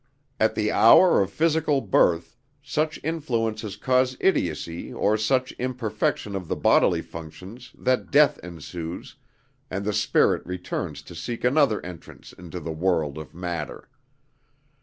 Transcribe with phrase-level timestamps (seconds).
[0.39, 6.55] At the hour of physical birth, such influences cause idiocy or such imperfection of the
[6.55, 9.17] bodily functions that death ensues,
[9.69, 13.89] and the spirit returns to seek another entrance into the world of matter.